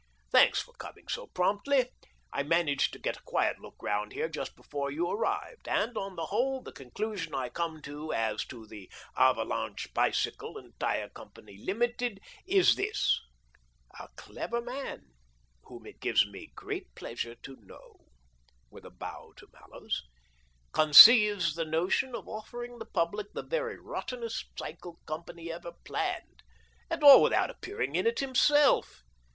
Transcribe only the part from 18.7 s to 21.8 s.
CO., LTD." 189 with a bow to Mallows," conceives the